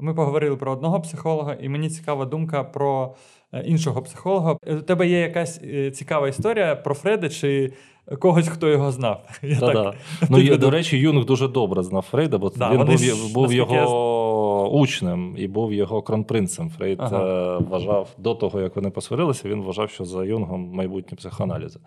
Ми 0.00 0.14
поговорили 0.14 0.56
про 0.56 0.72
одного 0.72 1.00
психолога, 1.00 1.56
і 1.60 1.68
мені 1.68 1.88
цікава 1.88 2.24
думка 2.24 2.64
про 2.64 3.14
е, 3.52 3.62
іншого 3.66 4.02
психолога. 4.02 4.56
У 4.66 4.74
тебе 4.74 5.08
є 5.08 5.20
якась 5.20 5.60
е, 5.64 5.90
цікава 5.90 6.28
історія 6.28 6.76
про 6.76 6.94
Фреда 6.94 7.28
чи 7.28 7.72
когось, 8.18 8.48
хто 8.48 8.68
його 8.68 8.92
знав? 8.92 9.22
Я 9.42 9.60
так, 9.60 9.74
так, 9.74 9.94
Ну, 10.30 10.38
є, 10.38 10.56
До 10.56 10.70
речі, 10.70 10.98
Юнг 10.98 11.24
дуже 11.24 11.48
добре 11.48 11.82
знав 11.82 12.02
Фрейда, 12.02 12.38
бо 12.38 12.52
Да, 12.56 12.70
він 12.70 12.84
був, 12.84 12.98
ж, 12.98 13.34
був 13.34 13.52
його 13.52 14.70
учнем 14.70 15.34
і 15.38 15.48
був 15.48 15.72
його 15.72 16.02
кронпринцем. 16.02 16.70
Фрейд 16.70 16.98
Ага. 17.00 17.56
е, 17.58 17.58
вважав 17.70 18.08
до 18.18 18.34
того, 18.34 18.60
як 18.60 18.76
вони 18.76 18.90
посварилися, 18.90 19.48
він 19.48 19.62
вважав, 19.62 19.90
що 19.90 20.04
за 20.04 20.24
Юнгом 20.24 20.70
майбутнє 20.72 21.16
психоаналізу. 21.16 21.80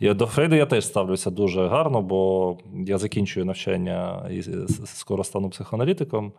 І 0.00 0.14
до 0.14 0.26
Фрейда 0.26 0.56
я 0.56 0.66
теж 0.66 0.86
ставлюся 0.86 1.30
дуже 1.30 1.66
гарно, 1.66 2.02
бо 2.02 2.56
я 2.86 2.98
закінчую 2.98 3.46
навчання 3.46 4.28
і 4.30 4.42
скоро 4.84 5.24
стану 5.24 5.50
психоаналітиком. 5.50 6.32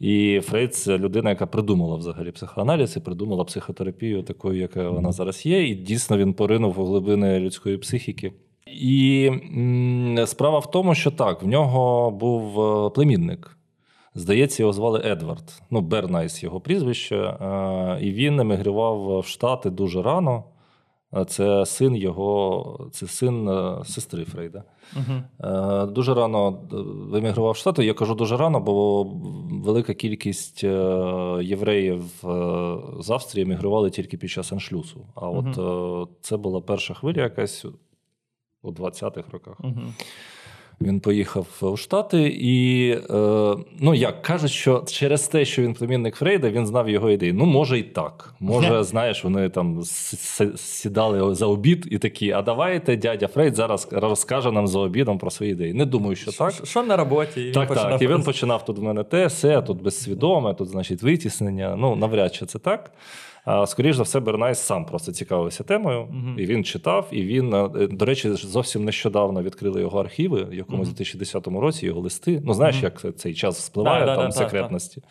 І 0.00 0.40
Фрейд 0.44 0.74
це 0.74 0.98
людина, 0.98 1.30
яка 1.30 1.46
придумала 1.46 1.96
взагалі 1.96 2.30
психоаналіз 2.30 2.96
і 2.96 3.00
придумала 3.00 3.44
психотерапію 3.44 4.22
такою, 4.22 4.60
яка 4.60 4.90
вона 4.90 5.12
зараз 5.12 5.46
є. 5.46 5.68
І 5.68 5.74
дійсно 5.74 6.18
він 6.18 6.32
поринув 6.32 6.80
у 6.80 6.84
глибини 6.84 7.40
людської 7.40 7.78
психіки. 7.78 8.32
І 8.66 9.30
справа 10.26 10.58
в 10.58 10.70
тому, 10.70 10.94
що 10.94 11.10
так, 11.10 11.42
в 11.42 11.46
нього 11.46 12.10
був 12.10 12.60
е, 12.60 12.90
племінник. 12.90 13.58
Здається, 14.14 14.62
його 14.62 14.72
звали 14.72 15.02
Едвард. 15.04 15.62
Ну, 15.70 15.80
Бернайс 15.80 16.42
його 16.42 16.60
прізвище. 16.60 17.16
Е, 17.16 17.98
І 18.00 18.12
він 18.12 18.40
емігрував 18.40 19.20
в 19.20 19.26
Штати 19.26 19.70
дуже 19.70 20.02
рано. 20.02 20.44
Е, 21.16 21.24
Це 21.24 21.66
син 21.66 21.96
його, 21.96 22.88
це 22.92 23.06
син 23.06 23.48
е, 23.48 23.84
сестри 23.84 24.24
Фрейда. 24.24 24.64
Угу. 24.96 25.46
Дуже 25.92 26.14
рано 26.14 26.60
вимігрував 27.10 27.52
в 27.52 27.56
Штати. 27.56 27.84
Я 27.84 27.94
кажу 27.94 28.14
дуже 28.14 28.36
рано, 28.36 28.60
бо 28.60 29.04
велика 29.64 29.94
кількість 29.94 30.64
євреїв 31.42 32.02
з 33.00 33.10
Австрії 33.10 33.44
емігрували 33.44 33.90
тільки 33.90 34.16
під 34.16 34.30
час 34.30 34.52
аншлюсу. 34.52 35.06
А 35.14 35.28
от 35.28 35.58
це 36.20 36.36
була 36.36 36.60
перша 36.60 36.94
хвиля 36.94 37.22
якась 37.22 37.64
у 38.62 38.72
20-х 38.72 39.30
роках. 39.32 39.56
Угу. 39.60 39.80
Він 40.80 41.00
поїхав 41.00 41.46
у 41.60 41.76
Штати, 41.76 42.38
і 42.40 42.90
е, 42.90 43.04
ну 43.80 43.94
як 43.94 44.22
кажуть, 44.22 44.50
що 44.50 44.84
через 44.86 45.28
те, 45.28 45.44
що 45.44 45.62
він 45.62 45.74
племінник 45.74 46.14
Фрейда, 46.14 46.50
він 46.50 46.66
знав 46.66 46.88
його 46.90 47.10
ідеї. 47.10 47.32
Ну, 47.32 47.44
може, 47.44 47.78
і 47.78 47.82
так. 47.82 48.34
Може, 48.40 48.84
знаєш, 48.84 49.24
вони 49.24 49.48
там 49.48 49.82
сідали 50.56 51.34
за 51.34 51.46
обід 51.46 51.88
і 51.90 51.98
такі: 51.98 52.32
а 52.32 52.42
давайте 52.42 52.96
дядя 52.96 53.28
Фрейд 53.28 53.54
зараз 53.54 53.88
розкаже 53.92 54.52
нам 54.52 54.66
за 54.66 54.78
обідом 54.78 55.18
про 55.18 55.30
свої 55.30 55.52
ідеї. 55.52 55.74
Не 55.74 55.84
думаю, 55.84 56.16
що 56.16 56.32
так. 56.32 56.54
Що, 56.64 56.82
на 56.82 56.96
роботі? 56.96 57.50
Так, 57.50 57.74
так. 57.74 58.02
І 58.02 58.06
він 58.06 58.22
починав 58.22 58.64
тут 58.64 58.78
в 58.78 58.82
мене 58.82 59.04
те, 59.04 59.26
все, 59.26 59.62
тут 59.62 59.82
безсвідоме, 59.82 60.54
тут, 60.54 60.68
значить, 60.68 61.02
витіснення. 61.02 61.76
Ну, 61.76 61.96
навряд 61.96 62.34
чи 62.34 62.46
це 62.46 62.58
так. 62.58 62.92
Скоріш 63.66 63.96
за 63.96 64.02
все, 64.02 64.20
Бернайс 64.20 64.58
сам 64.58 64.84
просто 64.84 65.12
цікавився 65.12 65.64
темою, 65.64 66.06
Мгм. 66.10 66.36
і 66.38 66.46
він 66.46 66.64
читав. 66.64 67.08
І 67.12 67.22
він, 67.22 67.54
е, 67.54 67.68
до 67.90 68.04
речі, 68.04 68.30
зовсім 68.30 68.84
нещодавно 68.84 69.42
відкрили 69.42 69.80
його 69.80 70.00
архіви, 70.00 70.44
в 70.44 70.54
якомусь 70.54 70.86
Мгм. 70.88 70.94
2010 70.94 71.60
році 71.60 71.86
його 71.86 72.00
листи. 72.00 72.42
Ну, 72.44 72.54
знаєш, 72.54 72.76
Мгм. 72.76 72.84
як 72.84 73.16
цей 73.16 73.34
час 73.34 73.64
спливає 73.64 74.00
Да, 74.00 74.06
да, 74.06 74.16
там 74.16 74.26
да, 74.26 74.32
секретності. 74.32 75.02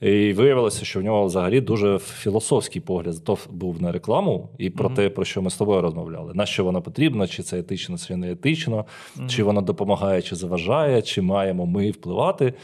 І 0.00 0.32
виявилося, 0.32 0.84
що 0.84 1.00
в 1.00 1.02
нього 1.02 1.24
взагалі 1.24 1.60
дуже 1.60 1.98
філософський 1.98 2.82
погляд. 2.82 3.24
То 3.24 3.38
був 3.50 3.82
на 3.82 3.92
рекламу 3.92 4.48
і 4.58 4.70
про 4.70 4.88
те, 4.90 5.08
про 5.10 5.24
що 5.24 5.42
ми 5.42 5.50
з 5.50 5.56
тобою 5.56 5.80
розмовляли. 5.80 6.32
На 6.34 6.46
що 6.46 6.64
вона 6.64 6.80
потрібна, 6.80 7.26
чи 7.26 7.42
це 7.42 7.58
етично, 7.58 7.98
чи 7.98 8.16
не 8.16 8.32
етично, 8.32 8.84
чи 9.28 9.42
вона 9.42 9.60
допомагає, 9.60 10.22
чи 10.22 10.36
заважає, 10.36 11.02
чи 11.02 11.22
маємо 11.22 11.66
ми 11.66 11.90
впливати. 11.90 12.54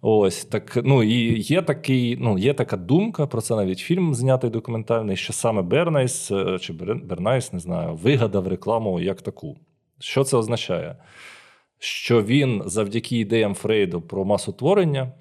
Ось 0.00 0.44
так. 0.44 0.78
Ну 0.84 1.02
і 1.02 1.38
є 1.38 1.62
такий, 1.62 2.16
ну 2.20 2.38
є 2.38 2.54
така 2.54 2.76
думка 2.76 3.26
про 3.26 3.40
це. 3.40 3.56
Навіть 3.56 3.78
фільм 3.78 4.14
знятий 4.14 4.50
документальний, 4.50 5.16
що 5.16 5.32
саме 5.32 5.62
Бернайс 5.62 6.30
е, 6.30 6.58
чи 6.58 6.72
Бернайс, 6.72 7.52
не 7.52 7.58
знаю, 7.58 7.94
вигадав 7.94 8.48
рекламу 8.48 9.00
як 9.00 9.22
таку. 9.22 9.56
Що 9.98 10.24
це 10.24 10.36
означає? 10.36 10.96
Що 11.78 12.22
він 12.22 12.62
завдяки 12.66 13.18
ідеям 13.18 13.54
Фрейду 13.54 14.00
про 14.00 14.24
масотворення, 14.24 15.12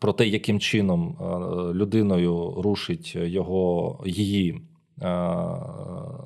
про 0.00 0.12
те, 0.12 0.26
яким 0.26 0.60
чином 0.60 1.16
е, 1.20 1.24
людиною 1.74 2.54
рушить 2.62 3.14
його 3.14 4.02
її. 4.06 4.60
Е, 5.02 5.06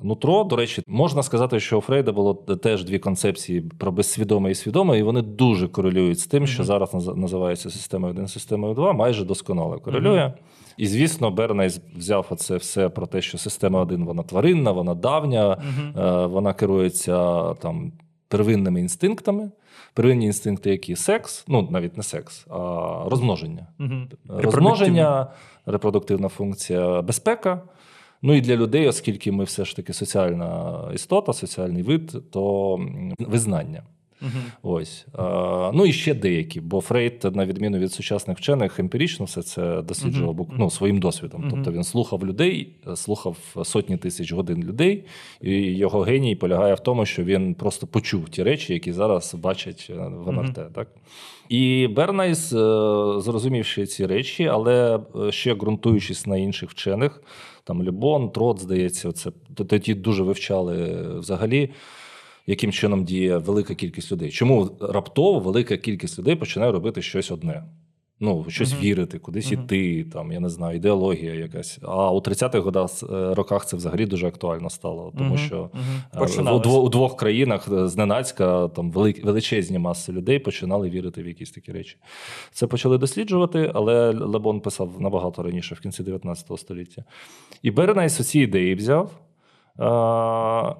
Нутро, 0.01 0.43
до 0.43 0.55
речі, 0.55 0.83
можна 0.87 1.23
сказати, 1.23 1.59
що 1.59 1.77
у 1.77 1.81
Фрейда 1.81 2.11
було 2.11 2.33
теж 2.33 2.83
дві 2.83 2.99
концепції 2.99 3.61
про 3.77 3.91
безсвідоме 3.91 4.51
і 4.51 4.55
свідоме, 4.55 4.99
і 4.99 5.03
вони 5.03 5.21
дуже 5.21 5.67
корелюють 5.67 6.19
з 6.19 6.27
тим, 6.27 6.47
що 6.47 6.63
Мгм. 6.63 6.67
зараз 6.67 6.93
називається 7.17 7.69
системою 7.69 8.13
1, 8.13 8.27
системою 8.27 8.73
2, 8.73 8.93
майже 8.93 9.25
досконало 9.25 9.79
корелює. 9.79 10.33
І 10.77 10.87
звісно, 10.87 11.31
Бернайс 11.31 11.81
взяв 11.97 12.27
оце 12.29 12.57
все 12.57 12.89
про 12.89 13.07
те, 13.07 13.21
що 13.21 13.37
система 13.37 13.81
1 13.81 14.05
вона 14.05 14.23
тваринна, 14.23 14.71
вона 14.71 14.93
давня. 14.95 15.57
Е, 15.97 16.25
вона 16.25 16.53
керується 16.53 17.43
там 17.53 17.91
первинними 18.27 18.79
інстинктами. 18.79 19.51
Первинні 19.93 20.25
інстинкти, 20.25 20.69
які 20.69 20.95
секс, 20.95 21.45
ну 21.47 21.67
навіть 21.71 21.97
не 21.97 22.03
секс, 22.03 22.45
а 22.49 22.55
розмноження. 23.07 23.67
Розмноження, 24.29 25.27
репродуктивна 25.65 26.27
функція, 26.27 27.01
безпека. 27.01 27.61
Ну 28.21 28.33
і 28.33 28.41
для 28.41 28.55
людей, 28.55 28.87
оскільки 28.87 29.31
ми 29.31 29.43
все 29.43 29.65
ж 29.65 29.75
таки 29.75 29.93
соціальна 29.93 30.81
істота, 30.93 31.33
соціальний 31.33 31.83
вид, 31.83 32.31
то 32.31 32.75
визнання. 33.19 33.83
Мгм. 34.21 34.41
Ось. 34.63 35.05
А, 35.13 35.71
ну 35.73 35.85
і 35.85 35.93
ще 35.93 36.13
деякі, 36.13 36.61
бо 36.61 36.81
Фрейд, 36.81 37.27
на 37.35 37.45
відміну 37.45 37.77
від 37.77 37.91
сучасних 37.93 38.37
вчених, 38.37 38.79
емпірично 38.79 39.25
все 39.25 39.41
це 39.41 39.81
досліджував 39.81 40.35
бук- 40.35 40.55
ну, 40.57 40.69
своїм 40.69 40.99
досвідом. 40.99 41.41
Мгм. 41.41 41.51
Тобто 41.51 41.71
він 41.71 41.83
слухав 41.83 42.25
людей, 42.25 42.69
слухав 42.95 43.37
сотні 43.63 43.97
тисяч 43.97 44.33
годин 44.33 44.63
людей, 44.63 45.03
і 45.41 45.51
його 45.61 45.99
геній 46.01 46.35
полягає 46.35 46.73
в 46.73 46.79
тому, 46.79 47.05
що 47.05 47.23
він 47.23 47.53
просто 47.53 47.87
почув 47.87 48.29
ті 48.29 48.43
речі, 48.43 48.73
які 48.73 48.93
зараз 48.93 49.35
бачать 49.35 49.87
е, 49.89 49.93
в 49.93 50.31
МРТ. 50.31 50.59
Так? 50.73 50.87
І 51.49 51.87
Бернайс, 51.87 52.53
е, 52.53 52.55
зрозумівши 53.21 53.85
ці 53.85 54.05
речі, 54.05 54.45
але 54.45 54.99
е, 55.27 55.31
ще 55.31 55.53
ґрунтуючись 55.53 56.27
на 56.27 56.37
інших 56.37 56.69
вчених, 56.69 57.23
там 57.63 57.81
Лебон, 57.81 58.29
Трот, 58.29 58.59
здається, 58.59 59.11
це 59.11 59.31
тоді 59.55 59.93
дуже 59.93 60.23
вивчали 60.23 61.05
взагалі 61.19 61.69
яким 62.49 62.71
чином 62.71 63.03
діє 63.03 63.37
велика 63.37 63.75
кількість 63.75 64.11
людей. 64.11 64.29
Чому 64.31 64.69
раптово 64.81 65.39
велика 65.39 65.77
кількість 65.77 66.19
людей 66.19 66.35
починає 66.35 66.71
робити 66.71 67.01
щось 67.01 67.31
одне? 67.31 67.63
Ну, 68.21 68.45
щось 68.49 68.73
Мгм. 68.73 68.81
вірити, 68.81 69.19
кудись 69.19 69.51
Мгм. 69.51 69.63
іти, 69.63 70.03
там, 70.13 70.31
я 70.31 70.39
не 70.39 70.49
знаю, 70.49 70.77
ідеологія 70.77 71.33
якась. 71.33 71.79
А 71.81 72.11
у 72.11 72.19
30-х 72.21 72.59
годах, 72.59 72.89
е, 73.03 73.33
роках 73.33 73.65
це 73.65 73.77
взагалі 73.77 74.05
дуже 74.05 74.27
актуально 74.27 74.69
стало, 74.69 75.13
тому 75.17 75.29
Мгм. 75.29 75.37
що 75.37 75.69
Мгм. 75.73 76.47
е, 76.47 76.51
у, 76.51 76.69
у 76.69 76.89
двох 76.89 77.15
країнах 77.17 77.67
е, 77.71 77.87
зненацька 77.87 78.67
там 78.67 78.91
вели- 78.91 79.21
величезні 79.25 79.79
маси 79.79 80.11
людей 80.11 80.39
починали 80.39 80.89
вірити 80.89 81.23
в 81.23 81.27
якісь 81.27 81.51
такі 81.51 81.71
речі. 81.71 81.97
Це 82.51 82.67
почали 82.67 82.97
досліджувати, 82.97 83.71
але 83.73 84.11
Лебон 84.11 84.61
писав 84.61 85.01
набагато 85.01 85.43
раніше, 85.43 85.75
в 85.75 85.79
кінці 85.79 86.03
19 86.03 86.57
століття. 86.59 87.03
І 87.63 87.71
Бернайс 87.71 88.27
ці 88.27 88.39
ідеї 88.39 88.75
взяв 88.75 89.11
а, 89.77 90.75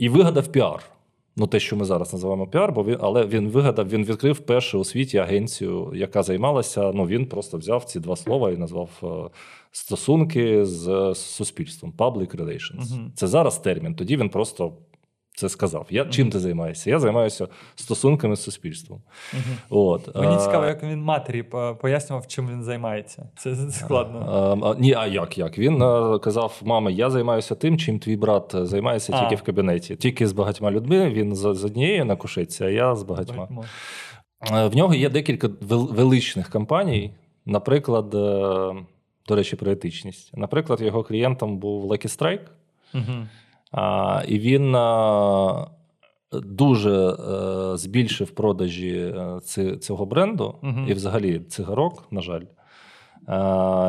і 0.00 0.08
вигадав 0.08 0.46
піар. 0.46 0.82
Ну, 1.36 1.46
те, 1.46 1.60
що 1.60 1.76
ми 1.76 1.84
зараз 1.84 2.12
називаємо 2.12 2.46
піар, 2.46 2.72
бо 2.72 2.84
він, 2.84 2.96
але 3.00 3.26
він 3.26 3.48
вигадав, 3.48 3.88
він 3.88 4.04
відкрив 4.04 4.38
першу 4.38 4.78
у 4.78 4.84
світі 4.84 5.18
агенцію, 5.18 5.92
яка 5.94 6.22
займалася. 6.22 6.92
Ну, 6.94 7.06
він 7.06 7.26
просто 7.26 7.58
взяв 7.58 7.84
ці 7.84 8.00
два 8.00 8.16
слова 8.16 8.50
і 8.50 8.56
назвав 8.56 8.90
е, 9.02 9.36
стосунки 9.72 10.64
з 10.64 11.14
суспільством 11.14 11.92
Public 11.98 12.36
Relations. 12.36 12.94
Мгм. 12.94 13.12
Це 13.14 13.26
зараз 13.26 13.58
термін. 13.58 13.94
Тоді 13.94 14.16
він 14.16 14.28
просто 14.28 14.72
це 15.34 15.48
сказав. 15.48 15.86
Я 15.90 16.04
чим 16.04 16.30
ти 16.30 16.38
займаєшся? 16.38 16.90
Я 16.90 16.98
займаюся 16.98 17.48
стосунками 17.74 18.36
з 18.36 18.42
суспільством. 18.42 19.02
От 19.70 20.16
Мені 20.16 20.36
цікаво, 20.38 20.66
як 20.66 20.82
він 20.82 21.02
матері 21.02 21.42
пояснював, 21.80 22.26
чим 22.26 22.48
він 22.48 22.62
займається. 22.62 23.28
Це 23.36 23.56
складно. 23.70 24.18
А, 24.62 24.68
а, 24.70 24.74
ні, 24.74 24.94
а 24.94 25.06
як? 25.06 25.38
як? 25.38 25.58
Він 25.58 25.78
казав: 26.18 26.60
мама, 26.64 26.90
я 26.90 27.10
займаюся 27.10 27.54
тим, 27.54 27.78
чим 27.78 27.98
твій 27.98 28.16
брат 28.16 28.54
займається 28.54 29.20
тільки 29.20 29.34
в 29.34 29.42
кабінеті. 29.42 29.96
Тільки 29.96 30.26
з 30.26 30.32
багатьма 30.32 30.70
людьми. 30.70 31.10
Він 31.10 31.36
з, 31.36 31.54
з 31.54 31.64
однією 31.64 32.04
на 32.04 32.16
кушетці, 32.16 32.64
а 32.64 32.68
я 32.68 32.96
з 32.96 33.02
багатьма. 33.02 33.36
Багатьма. 33.36 33.64
В 34.66 34.76
нього 34.76 34.94
є 34.94 35.08
декілька 35.08 35.50
величних 35.60 36.50
компаній. 36.50 37.14
Наприклад, 37.46 38.14
е, 38.14 38.18
до 39.28 39.36
речі, 39.36 39.56
про 39.56 39.72
етичність. 39.72 40.36
Наприклад, 40.36 40.80
його 40.80 41.02
клієнтом 41.02 41.58
був 41.58 41.92
Lucky 41.92 42.18
Strike, 42.18 42.46
Мгм. 42.94 43.28
А, 43.70 44.22
і 44.28 44.38
він 44.38 44.74
а, 44.76 45.66
дуже 46.32 46.90
е, 47.10 47.76
збільшив 47.76 48.30
продажі 48.30 48.96
е, 48.98 49.40
ці- 49.44 49.76
цього 49.76 50.06
бренду 50.06 50.54
Мгм. 50.62 50.86
і 50.88 50.92
взагалі 50.92 51.38
цигарок, 51.40 52.08
на 52.12 52.20
жаль. 52.22 52.42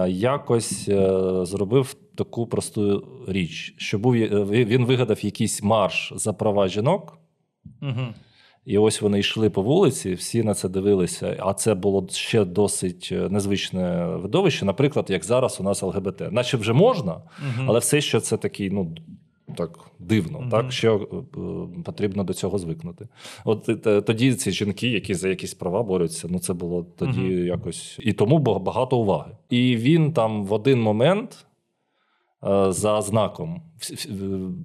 Якось 0.09 0.89
е, 0.89 1.19
зробив 1.45 1.95
таку 2.15 2.47
просту 2.47 3.07
річ, 3.27 3.73
що 3.77 3.99
був, 3.99 4.13
він 4.13 4.85
вигадав 4.85 5.25
якийсь 5.25 5.63
марш 5.63 6.13
за 6.15 6.33
права 6.33 6.67
жінок. 6.67 7.17
Мгм. 7.81 8.13
І 8.65 8.77
ось 8.77 9.01
вони 9.01 9.19
йшли 9.19 9.49
по 9.49 9.61
вулиці, 9.61 10.13
всі 10.13 10.43
на 10.43 10.53
це 10.53 10.69
дивилися. 10.69 11.37
А 11.39 11.53
це 11.53 11.75
було 11.75 12.07
ще 12.11 12.45
досить 12.45 13.13
незвичне 13.29 14.05
видовище. 14.05 14.65
Наприклад, 14.65 15.05
як 15.09 15.25
зараз 15.25 15.57
у 15.59 15.63
нас 15.63 15.83
ЛГБТ. 15.83 16.31
Наче 16.31 16.57
вже 16.57 16.73
можна, 16.73 17.21
але 17.67 17.79
все 17.79 18.01
ще 18.01 18.19
це 18.19 18.37
такий, 18.37 18.69
ну. 18.69 18.95
Так 19.57 19.79
дивно, 19.99 20.39
Мгм. 20.39 20.49
так 20.49 20.71
ще 20.71 20.91
е, 20.95 20.99
потрібно 21.85 22.23
до 22.23 22.33
цього 22.33 22.57
звикнути. 22.57 23.07
От 23.45 23.87
е, 23.87 24.01
тоді 24.01 24.33
ці 24.33 24.51
жінки, 24.51 24.89
які 24.89 25.13
за 25.13 25.29
якісь 25.29 25.53
права 25.53 25.83
борються, 25.83 26.27
ну 26.31 26.39
це 26.39 26.53
було 26.53 26.83
тоді 26.97 27.19
Мгм. 27.19 27.45
якось 27.45 27.97
і 28.01 28.13
тому 28.13 28.37
багато 28.39 28.97
уваги. 28.97 29.31
І 29.49 29.75
він 29.77 30.13
там 30.13 30.45
в 30.45 30.53
один 30.53 30.81
момент 30.81 31.45
е, 32.43 32.71
за 32.71 33.01
знаком 33.01 33.61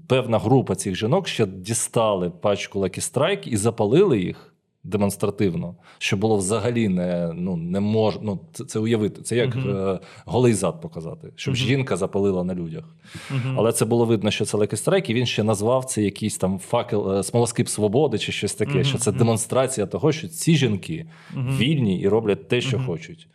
певна 0.09 0.39
група 0.39 0.75
цих 0.75 0.95
жінок 0.97 1.29
ще 1.29 1.47
дістали 1.47 2.31
пачку 2.31 2.81
Lucky 2.81 3.13
Strike 3.13 3.49
і 3.49 3.57
запалили 3.57 4.21
їх 4.21 4.53
демонстративно, 4.87 5.75
що 5.99 6.17
було 6.17 6.37
взагалі 6.37 6.89
не, 6.89 7.33
ну, 7.35 7.57
не 7.57 7.81
мож... 7.81 8.19
ну, 8.23 8.41
це, 8.53 8.65
це 8.65 8.79
уявити. 8.79 9.23
Це 9.23 9.37
як 9.37 9.57
Мгм. 9.57 9.77
е, 9.77 10.01
голий 10.25 10.55
зад 10.55 10.81
показати, 10.81 11.33
щоб 11.37 11.55
Мгм. 11.55 11.67
жінка 11.67 11.97
запалила 11.97 12.45
на 12.45 12.55
людях. 12.55 12.85
Мгм. 13.31 13.55
Але 13.59 13.73
це 13.73 13.85
було 13.85 14.05
видно, 14.05 14.31
що 14.31 14.45
це 14.45 14.59
Lucky 14.59 14.85
Strike, 14.85 15.11
і 15.11 15.15
він 15.15 15.27
ще 15.27 15.43
назвав 15.43 15.85
це 15.85 16.03
якийсь 16.03 16.39
там 16.39 16.59
факел, 16.59 17.13
е, 17.13 17.23
смолоскип 17.23 17.69
свободи 17.69 18.19
чи 18.19 18.33
щось 18.33 18.55
таке, 18.55 18.85
що 18.85 18.99
це 18.99 19.13
демонстрація 19.13 19.87
того, 19.87 20.13
що 20.13 20.29
ці 20.29 20.57
жінки 20.57 21.07
вільні 21.37 22.01
і 22.01 22.09
роблять 22.09 22.49
те, 22.49 22.61
що 22.61 22.79
хочуть. 22.79 23.29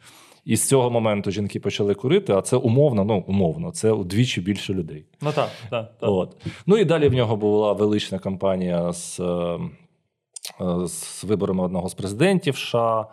І 0.45 0.55
з 0.55 0.67
цього 0.67 0.89
моменту 0.89 1.31
жінки 1.31 1.59
почали 1.59 1.93
курити, 1.93 2.33
а 2.33 2.41
це 2.41 2.57
умовно, 2.57 3.05
ну 3.05 3.23
умовно, 3.27 3.71
це 3.71 3.91
удвічі 3.91 4.41
більше 4.41 4.73
людей. 4.73 5.05
Ну 5.21 5.31
так, 5.31 5.49
так. 5.69 5.97
так. 5.99 6.09
От. 6.09 6.35
Ну 6.65 6.77
і 6.77 6.85
далі 6.85 7.09
в 7.09 7.13
нього 7.13 7.35
була 7.35 7.73
велична 7.73 8.19
кампанія 8.19 8.93
з, 8.93 9.19
е, 9.19 9.59
з 10.85 11.23
виборами 11.23 11.63
одного 11.63 11.89
з 11.89 11.93
президентів 11.93 12.55
США. 12.57 13.05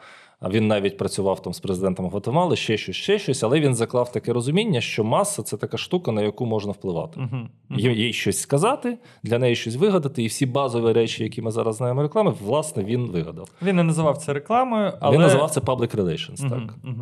Він 0.51 0.67
навіть 0.67 0.97
працював 0.97 1.43
там 1.43 1.55
з 1.55 1.61
президентом 1.61 2.07
Гватемали, 2.09 2.57
ще 2.57 2.77
щось, 2.77 2.97
ще 2.97 3.19
щось, 3.19 3.43
але 3.43 3.61
він 3.61 3.75
заклав 3.75 4.13
таке 4.13 4.33
розуміння, 4.33 4.81
що 4.81 5.05
маса 5.05 5.43
це 5.43 5.57
така 5.57 5.77
штука, 5.79 6.13
на 6.13 6.23
яку 6.23 6.47
можна 6.47 6.73
впливати. 6.73 7.21
Мгм. 7.21 7.49
Мгм. 7.69 7.81
Їй 7.81 8.13
щось 8.13 8.41
сказати, 8.41 8.99
для 9.23 9.39
неї 9.39 9.57
щось 9.57 9.77
вигадати, 9.77 10.23
і 10.23 10.27
всі 10.27 10.47
базові 10.47 10.93
речі, 10.93 11.23
які 11.23 11.43
ми 11.43 11.51
зараз 11.51 11.77
знаємо 11.77 12.03
реклами, 12.03 12.35
власне, 12.45 12.85
він 12.85 13.07
вигадав. 13.07 13.49
Він 13.63 13.77
не 13.77 13.83
називав 13.83 14.19
це 14.19 14.33
рекламою, 14.33 14.93
але 15.01 15.17
Він 15.17 15.23
називав 15.23 15.51
це 15.51 15.61
public 15.61 15.97
relations. 15.97 16.47
Мгм, 16.47 16.69
Так. 16.85 16.95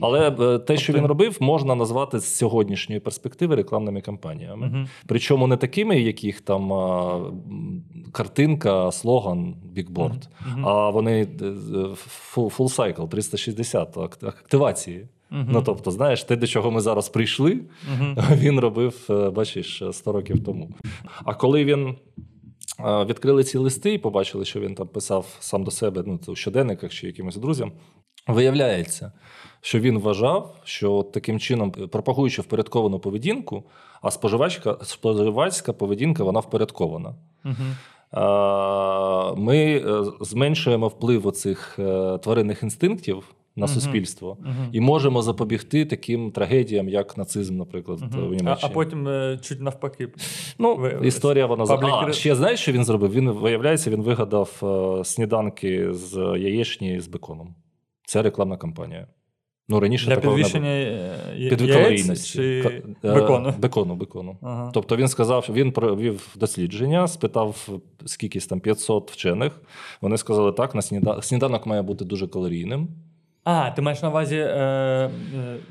Але 0.00 0.30
е, 0.40 0.58
те, 0.58 0.76
що 0.76 0.86
Тобто- 0.86 0.98
він 1.02 1.06
робив, 1.08 1.36
можна 1.40 1.74
назвати 1.74 2.18
з 2.18 2.36
сьогоднішньої 2.36 3.00
перспективи 3.00 3.56
рекламними 3.56 4.00
кампанями. 4.00 4.66
Мгм. 4.66 4.88
Причому 5.06 5.46
не 5.46 5.56
такими, 5.56 6.00
яких 6.00 6.40
там 6.40 6.72
картинка, 8.12 8.92
слоган, 8.92 9.54
бікборд, 9.64 10.28
Мгм. 10.46 10.66
а 10.68 10.90
вони 10.90 11.20
е, 11.22 11.44
full, 12.36 12.50
cycle, 12.76 13.08
360 13.08 13.96
ак- 13.98 14.22
активації. 14.22 15.08
Мгм. 15.30 15.46
Ну 15.52 15.62
тобто, 15.62 15.90
знаєш, 15.90 16.24
те, 16.24 16.36
до 16.36 16.46
чого 16.46 16.70
ми 16.70 16.80
зараз 16.80 17.08
прийшли, 17.08 17.60
Мгм. 17.94 18.16
він 18.32 18.60
робив, 18.60 19.06
е, 19.10 19.30
бачиш, 19.30 19.82
100 19.92 20.12
років 20.12 20.44
тому. 20.44 20.70
А 21.24 21.34
коли 21.34 21.64
він. 21.64 21.96
е, 22.80 23.04
Відкрили 23.04 23.44
ці 23.44 23.58
листи 23.58 23.94
і 23.94 23.98
побачили, 23.98 24.44
що 24.44 24.60
він 24.60 24.74
там 24.74 24.88
писав 24.88 25.36
сам 25.40 25.64
до 25.64 25.70
себе 25.70 26.02
ну, 26.06 26.20
у 26.26 26.34
щоденниках 26.36 26.92
чи 26.92 27.06
якимось 27.06 27.36
друзям. 27.36 27.72
Виявляється, 28.26 29.12
що 29.60 29.80
він 29.80 29.98
вважав, 29.98 30.56
що 30.64 31.02
таким 31.14 31.38
чином, 31.40 31.70
пропагуючи 31.70 32.42
впорядковану 32.42 32.98
поведінку, 32.98 33.64
а 34.02 34.10
споживачка, 34.10 34.76
споживацька 34.82 35.72
поведінка 35.72 36.24
вона 36.24 36.40
впорядкована. 36.40 37.14
Мгм. 37.44 37.76
Е, 38.14 38.20
Ми 39.36 39.56
е, 39.76 40.04
зменшуємо 40.20 40.88
вплив 40.88 41.26
оцих 41.26 41.78
е, 41.78 42.18
тваринних 42.18 42.62
інстинктів 42.62 43.34
на 43.56 43.68
суспільство 43.68 44.36
Мгм. 44.40 44.68
і 44.72 44.80
можемо 44.80 45.22
запобігти 45.22 45.84
таким 45.84 46.30
трагедіям, 46.30 46.88
як 46.88 47.16
нацизм, 47.18 47.56
наприклад, 47.56 48.00
Мгм. 48.00 48.10
в 48.10 48.34
Німеччині. 48.34 48.56
а 48.60 48.68
потім 48.68 49.08
е, 49.08 49.38
чуть 49.42 49.60
навпаки. 49.60 50.08
Ну, 50.58 50.76
виявилось. 50.76 51.08
історія 51.14 51.46
вона 51.46 51.64
А, 52.08 52.12
ще 52.12 52.34
знаєш, 52.34 52.60
що 52.60 52.72
він 52.72 52.84
зробив? 52.84 53.12
Він 53.12 53.30
виявляється, 53.30 53.90
він 53.90 54.02
вигадав 54.02 54.62
сніданки 55.04 55.92
з 55.94 56.16
яєчні 56.38 57.00
з 57.00 57.08
беконом. 57.08 57.54
Це 58.06 58.22
рекламна 58.22 58.56
кампанія. 58.56 59.06
Ну, 59.72 59.80
раніше 59.80 60.06
Для 60.06 60.14
такого 60.14 60.36
не 60.36 60.44
підвищення 60.44 60.70
було. 60.70 61.44
е, 61.44 61.48
чи 62.16 62.60
е, 63.04 63.14
бекону. 63.14 63.54
Бекону, 63.58 63.94
бекону. 63.94 64.36
Ага. 64.42 64.70
Тобто 64.74 64.96
він 64.96 65.08
сказав, 65.08 65.48
він 65.52 65.72
провів 65.72 66.28
дослідження, 66.36 67.08
спитав 67.08 67.68
скількись 68.06 68.46
там 68.46 68.60
500 68.60 69.10
вчених. 69.10 69.60
Вони 70.00 70.16
сказали, 70.16 70.52
так, 70.52 70.74
на 70.74 70.82
сніда... 70.82 71.22
сніданок 71.22 71.66
має 71.66 71.82
бути 71.82 72.04
дуже 72.04 72.28
калорійним. 72.28 72.88
А, 73.44 73.70
ти 73.70 73.82
маєш 73.82 74.02
на 74.02 74.08
увазі 74.08 74.36
е, 74.36 74.46
е, 74.48 75.10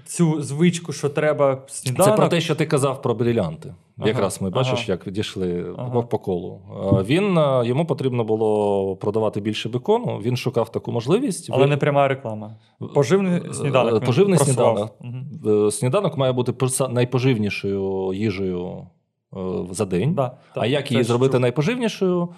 цю 0.06 0.42
звичку, 0.42 0.94
що 0.94 1.10
треба 1.10 1.62
сніданок? 1.68 2.12
Це 2.12 2.18
про 2.18 2.28
те, 2.28 2.42
що 2.42 2.56
ти 2.56 2.66
казав 2.66 3.02
про 3.02 3.14
брилянти. 3.14 3.74
Ага, 3.98 4.08
Якраз 4.08 4.42
ми 4.42 4.50
бачиш, 4.50 4.74
ага. 4.90 5.00
як 5.06 5.14
дійшли 5.14 5.66
Ага. 5.78 6.02
по, 6.02 6.18
колу. 6.20 6.62
Е, 7.00 7.04
Він 7.04 7.38
е, 7.38 7.62
йому 7.66 7.86
потрібно 7.86 8.24
було 8.24 8.96
продавати 8.96 9.42
більше 9.42 9.70
бекону. 9.70 10.20
Він 10.24 10.38
шукав 10.38 10.72
таку 10.72 10.92
можливість. 10.92 11.50
Але 11.52 11.64
Ви- 11.64 11.70
не 11.70 11.78
пряма 11.78 12.08
реклама. 12.08 12.56
Поживний 12.94 13.42
Е, 13.50 13.54
сніданок. 13.54 13.94
він 13.94 14.02
Поживний 14.06 14.38
просував. 14.40 14.90
сніданок. 15.02 15.68
Е, 15.68 15.72
Сніданок 15.72 16.18
має 16.18 16.34
бути 16.34 16.54
найпоживнішою 16.90 18.14
їжею 18.14 18.88
за 19.72 19.86
день. 19.86 20.14
Да, 20.14 20.28
так, 20.30 20.64
а 20.64 20.66
як 20.66 20.92
її 20.92 21.04
зробити 21.04 21.32
чув. 21.32 21.42
найпоживнішою? 21.42 22.30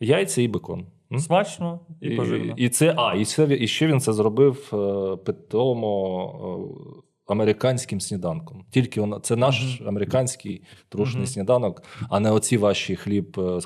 Яйця 0.00 0.42
і 0.42 0.48
бекон. 0.48 0.86
Смачно 1.16 1.80
і, 2.00 2.10
поживно. 2.10 2.54
І, 2.56 2.68
це, 2.68 2.94
а, 2.96 3.14
і, 3.14 3.24
це, 3.24 3.56
і 3.60 3.66
ще 3.68 3.86
він 3.86 4.00
це 4.00 4.12
зробив 4.12 4.70
е, 4.72 5.16
питомо 5.16 6.98
е, 6.98 7.32
американським 7.32 8.00
сніданком. 8.00 8.64
Тільки 8.70 9.00
вона, 9.00 9.20
це 9.20 9.36
наш 9.36 9.80
американський 9.86 10.62
трушний 10.88 11.22
Мгм. 11.22 11.26
сніданок, 11.26 11.82
а 12.10 12.20
не 12.20 12.30
оці 12.30 12.56
ваші 12.56 12.96
хліб, 12.96 13.40
е, 13.40 13.60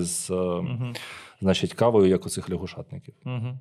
з 0.00 0.30
е, 0.30 0.34
Мгм. 0.34 0.94
значить, 1.40 1.72
кавою, 1.72 2.08
як 2.08 2.26
у 2.26 2.28
цих 2.28 2.50
лягушатників. 2.50 3.14
Мгм. 3.24 3.58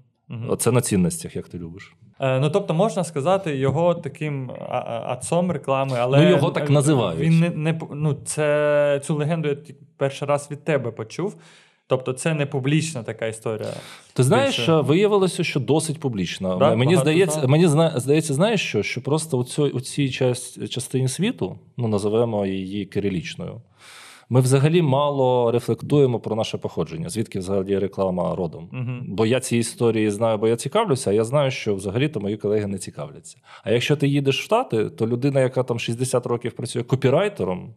Оце 0.49 0.71
на 0.71 0.81
цінностях, 0.81 1.35
як 1.35 1.47
ти 1.47 1.57
любиш. 1.57 1.95
Е, 2.19 2.39
ну, 2.39 2.49
тобто, 2.49 2.73
можна 2.73 3.03
сказати, 3.03 3.55
його 3.57 3.95
таким 3.95 4.51
отцом 5.09 5.51
реклами, 5.51 5.97
але 5.99 6.23
Ну, 6.23 6.29
його 6.29 6.51
так 6.51 6.69
називають. 6.69 7.21
Він 7.21 7.39
не, 7.39 7.49
не 7.49 7.79
ну, 7.91 8.13
це 8.13 9.01
цю 9.03 9.15
легенду 9.15 9.47
я 9.47 9.57
перший 9.97 10.27
раз 10.27 10.51
від 10.51 10.63
тебе 10.63 10.91
почув. 10.91 11.35
Тобто, 11.87 12.13
це 12.13 12.33
не 12.33 12.45
публічна 12.45 13.03
така 13.03 13.27
історія. 13.27 13.73
Ти 14.13 14.23
знаєш, 14.23 14.57
Більше. 14.57 14.75
виявилося, 14.81 15.43
що 15.43 15.59
досить 15.59 15.99
публічно. 15.99 16.57
Да? 16.57 16.75
мені 16.75 16.97
здається, 16.97 17.33
знали? 17.33 17.47
мені 17.47 17.67
здається, 17.99 18.33
знаєш 18.33 18.61
що? 18.61 18.83
Що 18.83 19.01
просто 19.01 19.37
у 19.37 19.43
цій, 19.43 19.61
у 19.61 19.81
цій 19.81 20.09
частині 20.69 21.07
світу, 21.07 21.59
ну 21.77 21.87
називаємо 21.87 22.45
її 22.45 22.85
кирилічною, 22.85 23.61
ми 24.29 24.41
взагалі 24.41 24.81
мало 24.81 25.51
рефлектуємо 25.51 26.19
про 26.19 26.35
наше 26.35 26.57
походження, 26.57 27.09
звідки 27.09 27.39
взагалі 27.39 27.79
реклама 27.79 28.35
родом. 28.35 28.69
Мгм. 28.71 29.05
Бо 29.07 29.25
я 29.25 29.39
ці 29.39 29.57
історії 29.57 30.11
знаю, 30.11 30.37
бо 30.37 30.47
я 30.47 30.55
цікавлюся, 30.55 31.09
а 31.09 31.13
я 31.13 31.23
знаю, 31.23 31.51
що 31.51 31.75
взагалі-то 31.75 32.19
мої 32.19 32.37
колеги 32.37 32.67
не 32.67 32.77
цікавляться. 32.77 33.37
А 33.63 33.71
якщо 33.71 33.95
ти 33.95 34.07
їдеш 34.07 34.39
в 34.39 34.43
Штати, 34.43 34.89
то 34.89 35.07
людина, 35.07 35.41
яка 35.41 35.63
там 35.63 35.79
60 35.79 36.25
років 36.25 36.51
працює 36.51 36.83
копірайтером, 36.83 37.73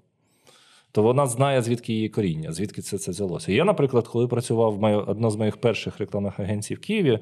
то 0.93 1.03
вона 1.03 1.27
знає, 1.27 1.63
звідки 1.63 1.93
її 1.93 2.09
коріння, 2.09 2.53
звідки 2.53 2.83
це, 2.83 2.99
це 2.99 3.11
взялося. 3.11 3.53
Я, 3.53 3.65
наприклад, 3.65 4.09
коли 4.09 4.29
працював 4.29 4.79
в 4.79 4.97
одна 4.97 5.31
з 5.31 5.37
моїх 5.37 5.57
перших 5.57 5.99
рекламних 5.99 6.41
агенцій 6.41 6.75
в 6.75 6.81
Києві, 6.81 7.19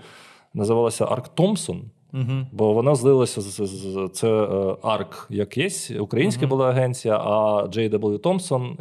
називалася 0.54 1.04
Арк 1.04 1.28
Томпсон. 1.28 1.82
Мгм. 2.12 2.46
Бо 2.52 2.72
вона 2.72 2.94
злилася 2.94 3.40
з, 3.40 3.44
з, 3.44 3.66
з 3.66 4.10
це 4.12 4.28
е, 4.28 4.76
Арк, 4.82 5.26
як 5.30 5.56
є, 5.56 5.70
українська 6.00 6.40
Мгм. 6.40 6.48
була 6.48 6.68
агенція, 6.68 7.16
а 7.16 7.64
J.W. 7.66 8.18
Томпсон 8.18 8.78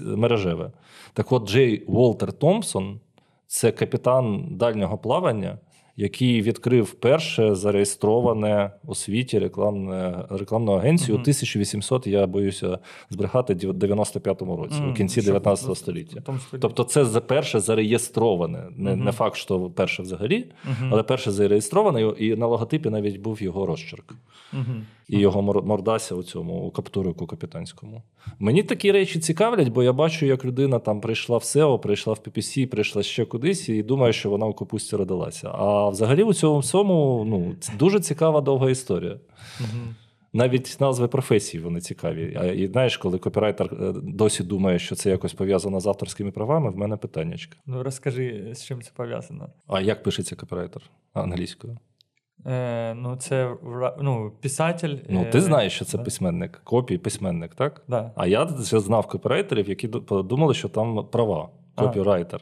мережеве. 0.00 0.70
Так 1.12 1.32
от, 1.32 1.48
Джей 1.48 1.84
Волтер 1.86 2.32
Томпсон 2.32 3.00
це 3.46 3.72
капітан 3.72 4.46
дальнього 4.50 4.98
плавання, 4.98 5.58
який 5.96 6.42
відкрив 6.42 6.90
перше 6.92 7.54
зареєстроване 7.54 8.70
у 8.86 8.94
світі 8.94 9.38
рекламне, 9.38 10.24
рекламну 10.30 10.72
агенцію 10.72 11.14
у 11.14 11.18
Мгм. 11.18 11.22
1800, 11.22 12.06
я 12.06 12.26
боюся 12.26 12.78
збрехати, 13.10 13.54
95-му 13.54 14.56
році, 14.56 14.82
у 14.90 14.94
кінці 14.94 15.20
щоб 15.20 15.24
19 15.34 15.74
століття. 15.78 16.22
Тобто, 16.60 16.84
це 16.84 17.04
за 17.04 17.20
перше 17.20 17.60
зареєстроване. 17.60 18.64
Не, 18.76 18.90
Мгм. 18.90 19.04
не 19.04 19.12
факт, 19.12 19.36
що 19.36 19.60
перше 19.60 20.02
взагалі, 20.02 20.46
але 20.90 21.02
перше 21.02 21.30
зареєстроване, 21.30 22.02
і 22.18 22.36
на 22.36 22.46
логотипі 22.46 22.90
навіть 22.90 23.20
був 23.20 23.42
його 23.42 23.66
розчерк. 23.66 24.14
І 25.08 25.18
його 25.18 25.42
мор- 25.42 25.62
мордася 25.64 26.14
у 26.14 26.22
цьому 26.22 26.52
у 26.54 26.70
каптурику 26.70 27.26
капітанському. 27.26 28.02
Мені 28.38 28.62
такі 28.62 28.92
речі 28.92 29.20
цікавлять, 29.20 29.68
бо 29.68 29.82
я 29.82 29.92
бачу, 29.92 30.26
як 30.26 30.44
людина 30.44 30.78
там 30.78 31.00
прийшла 31.00 31.38
в 31.38 31.40
SEO, 31.40 31.78
прийшла 31.78 32.12
в 32.12 32.16
PPC, 32.16 32.66
прийшла 32.66 33.02
ще 33.02 33.24
кудись, 33.24 33.68
і 33.68 33.82
думає, 33.82 34.12
що 34.12 34.30
вона 34.30 34.46
у 34.46 34.54
капусті 34.54 34.96
родилася. 34.96 35.48
А 35.54 35.88
взагалі 35.88 36.22
у 36.22 36.34
цьому 36.34 36.58
всьому 36.58 37.24
ну, 37.28 37.54
дуже 37.78 38.00
цікава 38.00 38.40
довга 38.40 38.70
історія. 38.70 39.20
Навіть 40.32 40.76
назви 40.80 41.08
професій 41.08 41.58
вони 41.58 41.80
цікаві. 41.80 42.36
А 42.40 42.44
і 42.46 42.66
знаєш, 42.66 42.96
коли 42.96 43.18
копірайтер 43.18 43.66
е, 43.80 43.92
досі 44.02 44.44
думає, 44.44 44.78
що 44.78 44.94
це 44.94 45.10
якось 45.10 45.32
пов'язано 45.34 45.80
з 45.80 45.86
авторськими 45.86 46.30
правами, 46.30 46.70
в 46.70 46.76
мене 46.76 46.96
питаннячка. 46.96 47.56
Ну 47.66 47.82
розкажи, 47.82 48.50
з 48.54 48.64
чим 48.64 48.82
це 48.82 48.90
пов'язано. 48.96 49.48
А 49.66 49.80
як 49.80 50.02
пишеться 50.02 50.36
копірайтер 50.36 50.82
англійською? 51.12 51.78
Е, 52.46 52.94
Ну, 52.94 53.16
це 53.16 53.56
ну, 54.00 54.32
писатель. 54.42 54.96
Ну, 55.08 55.26
ти 55.32 55.40
знаєш, 55.40 55.72
що 55.72 55.84
це 55.84 55.98
да. 55.98 56.04
письменник, 56.04 56.60
копій, 56.64 56.98
письменник, 56.98 57.54
так? 57.54 57.82
Да. 57.88 58.12
А 58.16 58.26
я 58.26 58.46
знав 58.58 59.06
копірайтерів, 59.06 59.68
які 59.68 59.88
думали, 60.08 60.54
що 60.54 60.68
там 60.68 61.06
права, 61.06 61.48
копірайтер. 61.74 62.40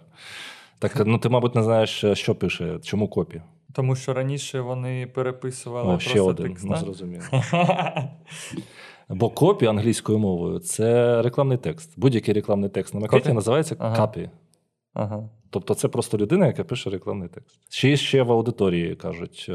Так, 0.79 1.07
ну 1.07 1.19
ти, 1.19 1.29
мабуть, 1.29 1.55
не 1.55 1.63
знаєш, 1.63 2.05
що 2.13 2.35
пише, 2.35 2.79
чому 2.83 3.09
копі. 3.09 3.43
Тому 3.73 3.97
що 3.97 4.15
раніше 4.15 4.61
вони 4.61 5.07
переписували. 5.07 5.87
О, 5.87 5.91
просто 5.91 6.11
ще 6.11 6.21
один, 6.21 6.47
текст, 6.47 6.65
ну, 6.69 6.77
зрозуміло. 6.77 7.25
Бо 9.09 9.31
копі 9.31 9.67
англійською 9.67 10.19
мовою 10.19 10.59
це 10.59 11.23
рекламний 11.23 11.59
текст. 11.59 11.95
Будь-який 11.97 12.35
рекламний 12.35 12.71
текст 12.71 12.95
на 12.95 13.01
макеті 13.01 13.33
називається 13.33 13.75
капі. 13.75 14.31
Ага. 14.95 15.29
Тобто 15.51 15.75
це 15.75 15.89
просто 15.89 16.19
людина, 16.19 16.47
яка 16.47 16.65
пише 16.65 16.91
рекламний 16.91 17.29
текст. 17.29 17.59
Ще 17.69 17.97
ще 17.97 18.23
в 18.23 18.33
аудиторії 18.33 18.97
кажуть, 18.97 19.47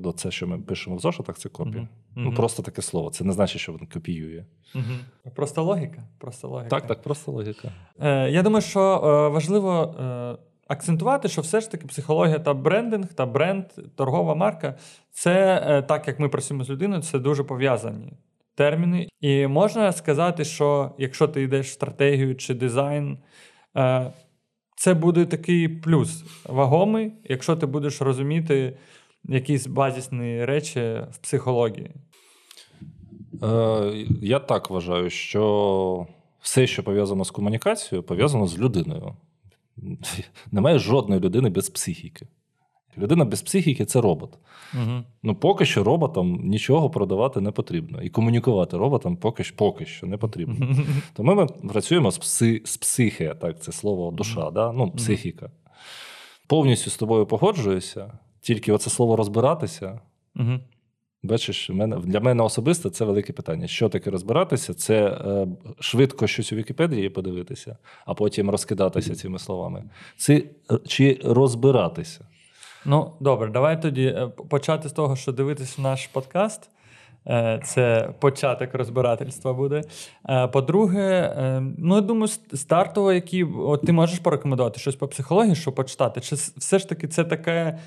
до 0.00 0.12
це, 0.16 0.30
що 0.30 0.46
ми 0.46 0.58
пишемо 0.58 0.96
в 0.96 0.98
зошитах, 0.98 1.38
це 1.38 1.48
копія. 1.48 1.82
Uh-huh. 1.82 1.86
Ну 2.16 2.34
просто 2.34 2.62
таке 2.62 2.82
слово. 2.82 3.10
Це 3.10 3.24
не 3.24 3.32
значить, 3.32 3.60
що 3.60 3.72
він 3.72 3.86
копіює. 3.86 4.44
Uh-huh. 4.74 5.30
Просто 5.34 5.62
логіка. 5.62 6.02
Просто 6.18 6.48
логіка. 6.48 6.68
Так, 6.68 6.86
так, 6.86 7.02
просто 7.02 7.32
логіка. 7.32 7.72
Е, 8.00 8.30
Я 8.30 8.42
думаю, 8.42 8.62
що 8.62 8.80
е, 8.80 9.28
важливо 9.28 9.94
е, 10.00 10.36
акцентувати, 10.68 11.28
що 11.28 11.42
все 11.42 11.60
ж 11.60 11.70
таки 11.70 11.86
психологія 11.86 12.38
та 12.38 12.54
брендинг, 12.54 13.14
та 13.14 13.26
бренд, 13.26 13.64
торгова 13.96 14.34
марка 14.34 14.74
це 15.10 15.64
е, 15.66 15.82
так, 15.82 16.08
як 16.08 16.20
ми 16.20 16.28
працюємо 16.28 16.64
з 16.64 16.70
людиною, 16.70 17.02
це 17.02 17.18
дуже 17.18 17.44
пов'язані. 17.44 18.12
Терміни, 18.54 19.08
і 19.20 19.46
можна 19.46 19.92
сказати, 19.92 20.44
що 20.44 20.90
якщо 20.98 21.28
ти 21.28 21.42
йдеш 21.42 21.66
в 21.66 21.72
стратегію 21.72 22.36
чи 22.36 22.54
дизайн, 22.54 23.18
е, 23.76 24.10
це 24.84 24.94
буде 24.94 25.24
такий 25.24 25.68
плюс 25.68 26.24
вагомий, 26.44 27.12
якщо 27.24 27.56
ти 27.56 27.66
будеш 27.66 28.02
розуміти 28.02 28.76
якісь 29.24 29.66
базісні 29.66 30.44
речі 30.44 30.80
в 31.10 31.18
психології. 31.22 31.90
Е, 33.42 34.06
Я 34.20 34.38
так 34.38 34.70
вважаю, 34.70 35.10
що 35.10 36.06
все, 36.40 36.66
що 36.66 36.82
пов'язано 36.82 37.24
з 37.24 37.30
комунікацією, 37.30 38.02
пов'язано 38.02 38.46
з 38.46 38.58
людиною. 38.58 39.16
Немає 40.52 40.78
жодної 40.78 41.20
людини 41.20 41.50
без 41.50 41.70
психіки. 41.70 42.26
Людина 42.98 43.24
без 43.24 43.42
психіки 43.42 43.84
це 43.84 44.00
робот. 44.00 44.38
Угу. 44.74 45.02
Ну, 45.22 45.34
поки 45.34 45.64
що 45.64 45.84
роботам 45.84 46.40
нічого 46.44 46.90
продавати 46.90 47.40
не 47.40 47.50
потрібно. 47.50 48.02
І 48.02 48.08
комунікувати 48.08 48.76
роботам 48.76 49.16
поки 49.16 49.44
що 49.44 49.56
поки 49.56 49.86
що 49.86 50.06
не 50.06 50.16
потрібно. 50.16 50.76
Тому 51.14 51.34
ми 51.34 51.46
працюємо 51.46 52.10
з 52.10 52.18
пси, 52.18 52.62
з 52.64 52.76
психи, 52.76 53.34
так, 53.40 53.62
це 53.62 53.72
слово 53.72 54.10
душа, 54.10 54.50
да? 54.50 54.72
ну, 54.72 54.90
психіка. 54.90 55.50
Повністю 56.46 56.90
з 56.90 56.96
тобою 56.96 57.26
погоджуюся, 57.26 58.18
тільки 58.40 58.72
оце 58.72 58.90
слово 58.90 59.16
розбиратися. 59.16 60.00
Бачиш, 61.24 61.70
для 62.04 62.20
мене 62.20 62.42
особисто 62.42 62.90
це 62.90 63.04
велике 63.04 63.32
питання. 63.32 63.66
Що 63.66 63.88
таке 63.88 64.10
розбиратися? 64.10 64.74
Це 64.74 65.06
е, 65.06 65.46
швидко 65.80 66.26
щось 66.26 66.52
у 66.52 66.56
Вікіпедії 66.56 67.08
подивитися, 67.08 67.76
а 68.06 68.14
потім 68.14 68.50
розкидатися 68.50 69.14
цими 69.14 69.38
словами. 69.38 69.84
Це 70.16 70.42
чи 70.86 71.20
розбиратися? 71.24 72.26
Ну, 72.86 73.12
добре, 73.20 73.50
давай 73.50 73.82
тоді 73.82 74.04
е, 74.04 74.28
почати 74.48 74.88
з 74.88 74.92
того, 74.92 75.16
що 75.16 75.32
дивитися 75.32 75.82
наш 75.82 76.06
подкаст. 76.06 76.70
Е, 77.26 77.60
це 77.64 78.10
початок 78.20 78.74
розбирательства 78.74 79.52
буде. 79.52 79.82
Е, 80.28 80.48
по-друге, 80.48 81.34
ну 81.78 81.94
я 81.94 82.00
думаю, 82.00 82.28
стартово, 82.54 83.12
які 83.12 83.44
от 83.44 83.82
ти 83.82 83.92
можеш 83.92 84.18
порекомендувати 84.18 84.80
щось 84.80 84.96
по 84.96 85.08
психології, 85.08 85.54
що 85.54 85.72
почитати. 85.72 86.20
Чи 86.20 86.34
все 86.34 86.78
ж 86.78 86.88
таки 86.88 87.08
це 87.08 87.24
таке 87.24 87.78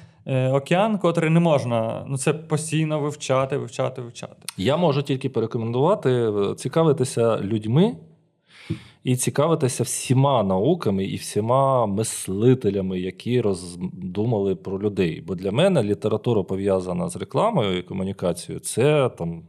океан, 0.52 0.98
котрий 0.98 1.30
не 1.30 1.40
можна 1.40 2.06
ну 2.08 2.18
це 2.18 2.34
постійно 2.34 3.00
вивчати, 3.00 3.58
вивчати, 3.58 4.02
вивчати? 4.02 4.36
Я 4.58 4.78
можу 4.78 5.02
тільки 5.02 5.30
порекомендувати 5.30 6.32
цікавитися 6.58 7.38
людьми, 7.38 7.96
і 9.04 9.16
цікавитися 9.16 9.84
всіма 9.84 10.44
науками 10.44 11.06
і 11.06 11.16
всіма 11.16 11.86
мислителями, 11.86 13.00
які 13.00 13.42
роздумали 13.42 14.56
про 14.56 14.80
людей. 14.80 15.22
Бо 15.22 15.36
для 15.36 15.52
мене 15.52 15.84
література 15.84 16.44
пов'язана 16.44 17.10
з 17.10 17.16
рекламою 17.16 17.78
і 17.78 17.82
комунікацією 17.82 18.60
це 18.60 19.10
там 19.10 19.44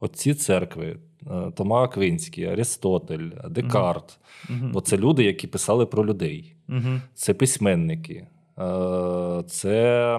отці 0.00 0.34
церкви. 0.34 0.98
Е, 1.30 1.50
Тома 1.50 1.82
Аквинський, 1.82 2.44
Арістотель, 2.44 3.30
Декарт. 3.50 4.18
uh 4.50 4.70
Бо 4.72 4.80
це 4.80 4.96
люди, 4.96 5.24
які 5.24 5.46
писали 5.46 5.86
про 5.86 6.06
людей. 6.06 6.56
uh 6.68 7.00
Це 7.14 7.34
письменники. 7.34 8.26
Е, 8.58 9.42
це 9.46 10.18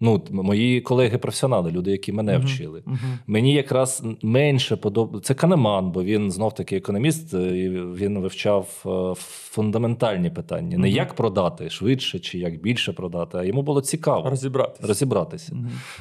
Ну, 0.00 0.22
Мої 0.30 0.80
колеги-професіонали, 0.80 1.70
люди, 1.70 1.90
які 1.90 2.12
мене 2.12 2.38
uh-huh. 2.38 2.44
вчили. 2.44 2.80
Uh-huh. 2.80 3.18
Мені 3.26 3.54
якраз 3.54 4.02
менше 4.22 4.76
подобається. 4.76 5.28
Це 5.28 5.34
Канеман, 5.34 5.90
бо 5.90 6.02
він 6.04 6.30
знов-таки 6.30 6.76
економіст, 6.76 7.34
е, 7.34 7.58
і 7.58 7.70
він 7.70 8.18
вивчав 8.18 8.82
е, 8.86 9.14
фундаментальні 9.20 10.30
питання: 10.30 10.78
не 10.78 10.88
uh-huh. 10.88 10.94
як 10.96 11.14
продати 11.14 11.70
швидше 11.70 12.18
чи 12.18 12.38
як 12.38 12.60
більше 12.62 12.92
продати, 12.92 13.38
а 13.38 13.44
йому 13.44 13.62
було 13.62 13.80
цікаво 13.80 14.30
розібратися. 14.30 14.86
розібратися. 14.86 15.56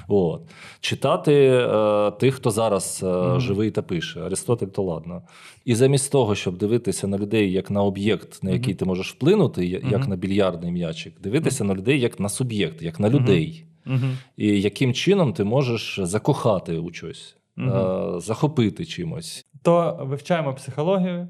От. 0.08 0.42
Читати 0.80 1.34
е, 1.34 2.12
тих, 2.12 2.36
хто 2.36 2.52
зараз 2.52 3.04
е, 3.04 3.40
живий 3.40 3.72
та 3.72 3.82
пише. 3.82 4.22
Аристотель 4.22 4.68
то 4.68 4.84
ладно. 4.84 5.22
І 5.66 5.76
замість 5.76 6.12
того, 6.12 6.36
щоб 6.36 6.58
дивитися 6.58 7.08
на 7.08 7.18
людей 7.18 7.52
як 7.52 7.72
на 7.72 7.84
об'єкт, 7.84 8.44
на 8.44 8.52
який 8.52 8.74
ти 8.74 8.86
можеш 8.86 9.12
вплинути, 9.12 9.68
як 9.68 10.08
на 10.08 10.16
більярдний 10.16 10.72
м'ячик, 10.72 11.22
дивитися 11.22 11.64
на 11.64 11.76
людей 11.76 12.00
як 12.00 12.20
на 12.20 12.30
суб'єкт, 12.30 12.82
як 12.82 13.00
на 13.00 13.10
людей. 13.10 13.66
Угу. 13.88 14.08
І 14.38 14.62
яким 14.62 14.94
чином 14.94 15.34
ти 15.34 15.44
можеш 15.44 16.00
закохати 16.04 16.78
у 16.78 16.94
щось, 16.94 17.38
угу. 17.58 18.20
захопити 18.20 18.86
чимось. 18.86 19.46
То 19.64 20.00
вивчаємо 20.02 20.54
психологію, 20.54 21.28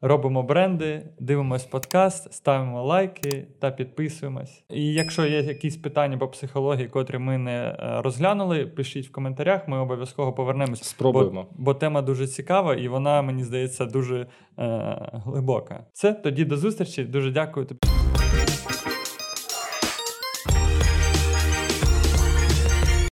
робимо 0.00 0.42
бренди, 0.42 1.02
дивимось 1.20 1.64
подкаст, 1.64 2.32
ставимо 2.32 2.84
лайки 2.84 3.48
та 3.60 3.70
підписуємось. 3.70 4.64
І 4.70 4.92
якщо 4.92 5.26
є 5.26 5.40
якісь 5.42 5.76
питання 5.76 6.18
по 6.18 6.28
психології, 6.28 6.88
котрі 6.88 7.18
ми 7.18 7.38
не 7.38 7.52
е, 7.52 8.02
розглянули, 8.02 8.66
пишіть 8.66 9.08
в 9.08 9.12
коментарях, 9.12 9.68
ми 9.68 9.78
обов'язково 9.78 10.32
повернемось. 10.32 10.82
Спробуємо. 10.82 11.46
Бо, 11.50 11.64
бо 11.64 11.74
тема 11.74 12.02
дуже 12.02 12.26
цікава 12.26 12.74
і 12.74 12.88
вона, 12.88 13.22
мені 13.22 13.44
здається, 13.44 13.86
дуже 13.86 14.26
е, 14.58 15.20
глибока. 15.24 15.86
Все, 15.92 16.12
тоді 16.12 16.44
до 16.44 16.56
зустрічі. 16.56 17.04
Дуже 17.04 17.30
дякую 17.30 17.66
тобі. 17.66 17.80